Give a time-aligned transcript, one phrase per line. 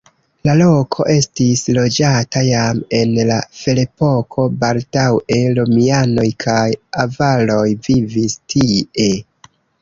[0.47, 6.65] La loko estis loĝata jam en la ferepoko, baldaŭe romianoj kaj
[7.05, 9.13] avaroj vivis tie.